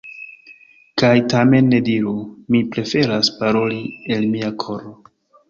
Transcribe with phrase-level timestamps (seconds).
[1.01, 2.13] Kaj tamen, ne diru:
[2.55, 3.79] “Mi preferas paroli
[4.19, 4.97] el mia koro”.